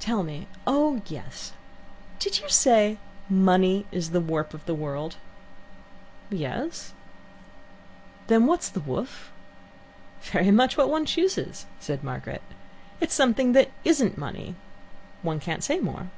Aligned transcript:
Tell 0.00 0.24
me; 0.24 0.48
oh 0.66 1.02
yes; 1.06 1.52
did 2.18 2.40
you 2.40 2.48
say 2.48 2.98
money 3.30 3.86
is 3.92 4.10
the 4.10 4.20
warp 4.20 4.52
of 4.52 4.66
the 4.66 4.74
world?" 4.74 5.18
"Yes." 6.30 6.94
"Then 8.26 8.46
what's 8.46 8.68
the 8.68 8.80
woof?" 8.80 9.30
"Very 10.20 10.50
much 10.50 10.76
what 10.76 10.90
one 10.90 11.06
chooses," 11.06 11.66
said 11.78 12.02
Margaret. 12.02 12.42
"It's 13.00 13.14
something 13.14 13.52
that 13.52 13.70
isn't 13.84 14.18
money 14.18 14.56
one 15.22 15.38
can't 15.38 15.62
say 15.62 15.78
more." 15.78 16.10